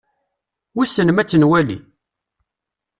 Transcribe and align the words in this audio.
Wissen 0.75 1.09
ma 1.11 1.19
ad 1.23 1.27
tt-nwali? 1.27 1.79